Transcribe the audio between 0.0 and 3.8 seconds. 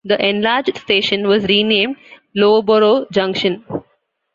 The enlarged station was renamed Loughborough Junction.